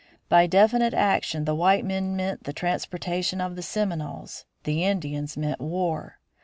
[0.29, 5.59] By definite action the white men meant the transportation of the Seminoles, the Indians meant
[5.59, 6.17] war.